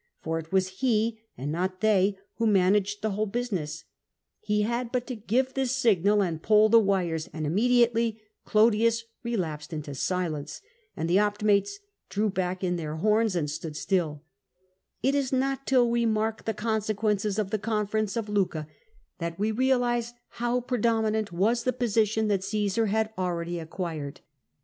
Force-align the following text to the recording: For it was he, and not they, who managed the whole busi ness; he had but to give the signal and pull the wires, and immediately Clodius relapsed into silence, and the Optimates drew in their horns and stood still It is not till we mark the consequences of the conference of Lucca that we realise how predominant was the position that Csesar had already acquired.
For 0.23 0.39
it 0.39 0.51
was 0.51 0.79
he, 0.79 1.19
and 1.37 1.51
not 1.51 1.79
they, 1.81 2.17
who 2.37 2.47
managed 2.47 3.03
the 3.03 3.11
whole 3.11 3.27
busi 3.29 3.51
ness; 3.51 3.83
he 4.39 4.63
had 4.63 4.91
but 4.91 5.05
to 5.05 5.15
give 5.15 5.53
the 5.53 5.67
signal 5.67 6.23
and 6.23 6.41
pull 6.41 6.69
the 6.69 6.79
wires, 6.79 7.29
and 7.31 7.45
immediately 7.45 8.19
Clodius 8.43 9.03
relapsed 9.21 9.71
into 9.71 9.93
silence, 9.93 10.59
and 10.97 11.07
the 11.07 11.19
Optimates 11.19 11.77
drew 12.09 12.33
in 12.61 12.77
their 12.77 12.95
horns 12.95 13.35
and 13.35 13.47
stood 13.47 13.75
still 13.77 14.23
It 15.03 15.13
is 15.13 15.31
not 15.31 15.67
till 15.67 15.87
we 15.87 16.07
mark 16.07 16.45
the 16.45 16.55
consequences 16.55 17.37
of 17.37 17.51
the 17.51 17.59
conference 17.59 18.17
of 18.17 18.27
Lucca 18.27 18.67
that 19.19 19.37
we 19.37 19.51
realise 19.51 20.13
how 20.29 20.61
predominant 20.61 21.31
was 21.31 21.63
the 21.63 21.73
position 21.73 22.27
that 22.27 22.39
Csesar 22.41 22.87
had 22.87 23.13
already 23.19 23.59
acquired. 23.59 24.21